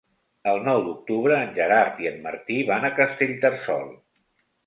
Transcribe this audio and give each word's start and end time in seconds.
El 0.51 0.55
nou 0.67 0.79
d'octubre 0.85 1.35
en 1.47 1.51
Gerard 1.57 2.01
i 2.05 2.09
en 2.11 2.17
Martí 2.25 2.57
van 2.71 2.89
a 2.89 2.93
Castellterçol. 3.01 3.87